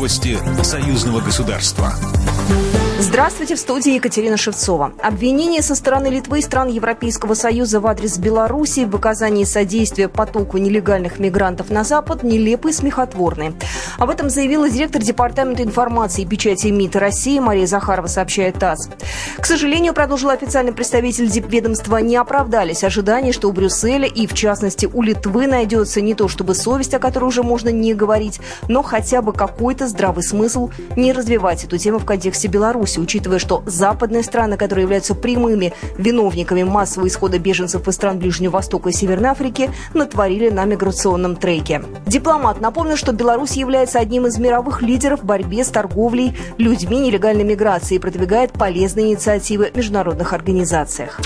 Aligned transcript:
Новости 0.00 0.38
союзного 0.62 1.20
государства. 1.20 1.92
Здравствуйте, 3.00 3.54
в 3.54 3.58
студии 3.58 3.94
Екатерина 3.94 4.36
Шевцова. 4.36 4.92
Обвинения 5.02 5.62
со 5.62 5.74
стороны 5.74 6.08
Литвы 6.08 6.40
и 6.40 6.42
стран 6.42 6.68
Европейского 6.68 7.32
Союза 7.32 7.80
в 7.80 7.86
адрес 7.86 8.18
Беларуси 8.18 8.84
в 8.84 8.94
оказании 8.94 9.44
содействия 9.44 10.06
потоку 10.08 10.58
нелегальных 10.58 11.18
мигрантов 11.18 11.70
на 11.70 11.82
Запад 11.82 12.22
нелепы 12.22 12.70
и 12.70 12.72
смехотворны. 12.74 13.54
Об 13.98 14.10
этом 14.10 14.28
заявила 14.28 14.68
директор 14.68 15.02
Департамента 15.02 15.62
информации 15.62 16.22
и 16.22 16.26
печати 16.26 16.66
МИД 16.68 16.96
России 16.96 17.38
Мария 17.38 17.66
Захарова, 17.66 18.06
сообщает 18.06 18.58
ТАСС. 18.58 18.90
К 19.38 19.46
сожалению, 19.46 19.94
продолжил 19.94 20.28
официальный 20.28 20.72
представитель 20.72 21.28
Дипведомства, 21.28 21.96
не 21.98 22.16
оправдались 22.16 22.84
ожидания, 22.84 23.32
что 23.32 23.48
у 23.48 23.52
Брюсселя 23.52 24.06
и, 24.06 24.26
в 24.26 24.34
частности, 24.34 24.84
у 24.84 25.00
Литвы 25.00 25.46
найдется 25.46 26.02
не 26.02 26.14
то 26.14 26.28
чтобы 26.28 26.54
совесть, 26.54 26.92
о 26.92 26.98
которой 26.98 27.24
уже 27.24 27.42
можно 27.42 27.70
не 27.70 27.94
говорить, 27.94 28.40
но 28.68 28.82
хотя 28.82 29.22
бы 29.22 29.32
какой-то 29.32 29.88
здравый 29.90 30.22
смысл 30.22 30.70
не 30.96 31.12
развивать 31.12 31.64
эту 31.64 31.76
тему 31.76 31.98
в 31.98 32.04
контексте 32.04 32.48
Беларуси 32.48 32.98
учитывая, 32.98 33.38
что 33.38 33.62
западные 33.66 34.22
страны, 34.22 34.56
которые 34.56 34.84
являются 34.84 35.14
прямыми 35.14 35.72
виновниками 35.98 36.62
массового 36.62 37.08
исхода 37.08 37.38
беженцев 37.38 37.86
из 37.86 37.94
стран 37.94 38.18
Ближнего 38.18 38.52
Востока 38.52 38.90
и 38.90 38.92
Северной 38.92 39.30
Африки, 39.30 39.70
натворили 39.94 40.48
на 40.50 40.64
миграционном 40.64 41.36
треке. 41.36 41.82
Дипломат 42.06 42.60
напомнил, 42.60 42.96
что 42.96 43.12
Беларусь 43.12 43.52
является 43.52 43.98
одним 43.98 44.26
из 44.26 44.38
мировых 44.38 44.82
лидеров 44.82 45.22
в 45.22 45.24
борьбе 45.24 45.64
с 45.64 45.68
торговлей 45.68 46.36
людьми 46.58 47.00
нелегальной 47.00 47.44
миграции 47.44 47.96
и 47.96 47.98
продвигает 47.98 48.52
полезные 48.52 49.08
инициативы 49.08 49.70
в 49.72 49.76
международных 49.76 50.32
организациях. 50.32 51.20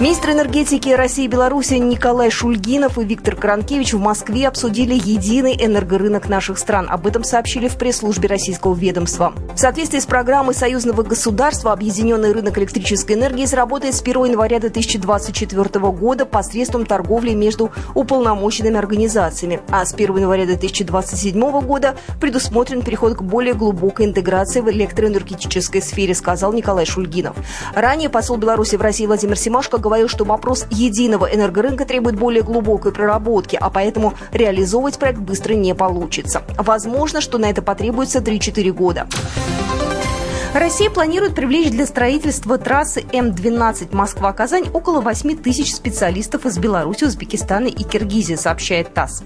Министр 0.00 0.30
энергетики 0.30 0.90
России 0.90 1.24
и 1.24 1.28
Беларуси 1.28 1.74
Николай 1.74 2.30
Шульгинов 2.30 3.00
и 3.00 3.04
Виктор 3.04 3.34
Каранкевич 3.34 3.94
в 3.94 3.98
Москве 3.98 4.46
обсудили 4.46 4.94
единый 4.94 5.56
энергорынок 5.58 6.28
наших 6.28 6.58
стран. 6.58 6.86
Об 6.88 7.08
этом 7.08 7.24
сообщили 7.24 7.66
в 7.66 7.76
пресс-службе 7.76 8.28
российского 8.28 8.76
ведомства. 8.76 9.34
В 9.56 9.58
соответствии 9.58 9.98
с 9.98 10.06
программой 10.06 10.54
союзного 10.54 11.02
государства 11.02 11.72
объединенный 11.72 12.30
рынок 12.30 12.56
электрической 12.58 13.16
энергии 13.16 13.44
сработает 13.44 13.96
с 13.96 14.00
1 14.00 14.26
января 14.26 14.60
2024 14.60 15.80
года 15.90 16.26
посредством 16.26 16.86
торговли 16.86 17.34
между 17.34 17.72
уполномоченными 17.96 18.78
организациями. 18.78 19.62
А 19.68 19.84
с 19.84 19.94
1 19.94 20.16
января 20.16 20.46
2027 20.46 21.60
года 21.62 21.96
предусмотрен 22.20 22.82
переход 22.82 23.16
к 23.16 23.22
более 23.22 23.54
глубокой 23.54 24.06
интеграции 24.06 24.60
в 24.60 24.70
электроэнергетической 24.70 25.82
сфере, 25.82 26.14
сказал 26.14 26.52
Николай 26.52 26.86
Шульгинов. 26.86 27.34
Ранее 27.74 28.08
посол 28.08 28.36
Беларуси 28.36 28.76
в 28.76 28.80
России 28.80 29.06
Владимир 29.06 29.36
Семашко 29.36 29.78
говорил, 29.88 30.08
что 30.08 30.24
вопрос 30.24 30.66
единого 30.70 31.26
энергорынка 31.26 31.86
требует 31.86 32.16
более 32.16 32.42
глубокой 32.42 32.92
проработки, 32.92 33.56
а 33.58 33.70
поэтому 33.70 34.12
реализовывать 34.32 34.98
проект 34.98 35.18
быстро 35.18 35.54
не 35.54 35.74
получится. 35.74 36.42
Возможно, 36.56 37.22
что 37.22 37.38
на 37.38 37.48
это 37.48 37.62
потребуется 37.62 38.18
3-4 38.18 38.70
года. 38.72 39.06
Россия 40.58 40.90
планирует 40.90 41.36
привлечь 41.36 41.70
для 41.70 41.86
строительства 41.86 42.58
трассы 42.58 43.04
М-12 43.12 43.94
Москва-Казань 43.94 44.68
около 44.72 45.00
8 45.00 45.36
тысяч 45.36 45.72
специалистов 45.72 46.46
из 46.46 46.58
Беларуси, 46.58 47.04
Узбекистана 47.04 47.68
и 47.68 47.84
Киргизии, 47.84 48.34
сообщает 48.34 48.92
ТАСС. 48.92 49.22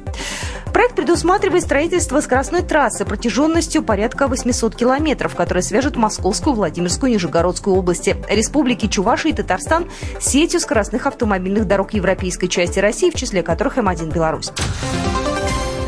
Проект 0.75 0.95
предусматривает 0.95 1.63
строительство 1.63 2.21
скоростной 2.21 2.61
трассы 2.61 3.07
протяженностью 3.07 3.83
порядка 3.83 4.29
800 4.29 4.77
километров, 4.77 5.35
которая 5.35 5.63
свяжет 5.63 5.97
Московскую, 5.97 6.55
Владимирскую 6.55 7.11
Нижегородскую 7.11 7.77
области, 7.77 8.15
республики 8.29 8.87
Чувашия 8.87 9.33
и 9.33 9.35
Татарстан 9.35 9.89
сетью 10.21 10.61
скоростных 10.61 11.07
автомобильных 11.07 11.67
дорог 11.67 11.95
европейской 11.95 12.49
части 12.49 12.79
России, 12.79 13.11
в 13.11 13.15
числе 13.15 13.43
которых 13.43 13.79
М1 13.79 14.13
Беларусь. 14.13 14.53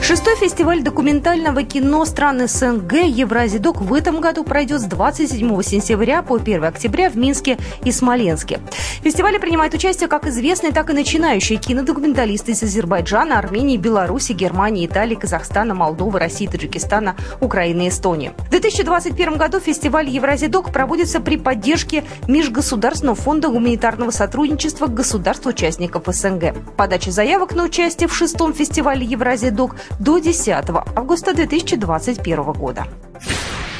Шестой 0.07 0.37
фестиваль 0.37 0.83
документального 0.83 1.63
кино 1.63 2.05
стран 2.05 2.47
СНГ 2.47 2.93
«Евразидок» 3.07 3.81
в 3.81 3.95
этом 3.95 4.21
году 4.21 4.45
пройдет 4.45 4.83
с 4.83 4.85
27 4.85 5.63
сентября 5.63 6.21
по 6.21 6.37
1 6.37 6.63
октября 6.63 7.09
в 7.09 7.17
Минске 7.17 7.57
и 7.87 7.91
Смоленске. 7.91 8.61
В 9.01 9.05
фестивале 9.05 9.41
принимают 9.41 9.73
участие 9.73 10.11
как 10.11 10.27
известные, 10.27 10.75
так 10.75 10.91
и 10.91 10.93
начинающие 10.93 11.59
кинодокументалисты 11.59 12.53
из 12.53 12.63
Азербайджана, 12.63 13.39
Армении, 13.39 13.79
Беларуси, 13.79 14.33
Германии, 14.33 14.85
Италии, 14.85 15.15
Казахстана, 15.15 15.75
Молдовы, 15.75 16.19
России, 16.19 16.49
Таджикистана, 16.49 17.17
Украины 17.41 17.87
и 17.87 17.89
Эстонии. 17.89 18.33
В 18.41 18.51
2021 18.51 19.39
году 19.39 19.59
фестиваль 19.59 20.11
«Евразидок» 20.11 20.71
проводится 20.71 21.21
при 21.21 21.39
поддержке 21.39 22.05
Межгосударственного 22.29 23.17
фонда 23.17 23.49
гуманитарного 23.49 24.11
сотрудничества 24.11 24.87
государств-участников 24.87 26.03
СНГ. 26.09 26.77
Подача 26.77 27.11
заявок 27.11 27.55
на 27.55 27.65
участие 27.65 28.07
в 28.07 28.15
шестом 28.15 28.53
фестивале 28.53 29.07
«Евразидок» 29.07 29.77
до 29.99 30.19
10 30.19 30.49
августа 30.97 31.35
2021 31.35 32.43
года. 32.53 32.87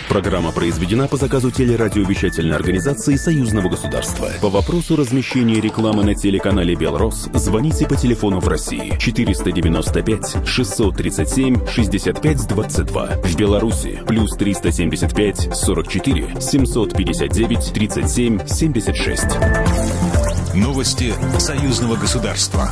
Программа 0.09 0.53
произведена 0.53 1.09
по 1.09 1.17
заказу 1.17 1.51
телерадиовещательной 1.51 2.55
организации 2.55 3.17
Союзного 3.17 3.69
государства. 3.69 4.29
По 4.41 4.49
вопросу 4.49 4.97
размещения 4.97 5.61
рекламы 5.61 6.05
на 6.05 6.15
телеканале 6.15 6.75
«Белрос» 6.75 7.29
звоните 7.33 7.87
по 7.89 7.97
телефону 7.97 8.39
в 8.39 8.47
России 8.47 8.97
495 8.99 10.47
637 10.47 11.67
65 11.67 12.47
22. 12.47 13.07
В 13.25 13.37
Беларуси 13.37 14.03
плюс 14.07 14.37
375 14.37 15.49
44 15.53 16.41
759 16.41 17.73
37 17.73 18.47
76. 18.47 19.25
Новости 20.55 21.13
союзного 21.41 21.97
государства. 21.97 22.71